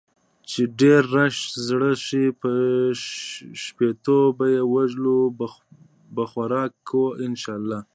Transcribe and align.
چې 0.49 0.61
ديرش 0.79 1.37
زره 1.67 1.91
شي 2.05 2.23
په 2.41 2.51
شپيتو 3.63 4.19
بې 4.37 4.53
وزلو 4.73 5.17
به 6.15 6.23
خوراک 6.31 6.71
کو 6.89 7.03
ان 7.25 7.33
شاء 7.43 7.57
الله. 7.61 7.79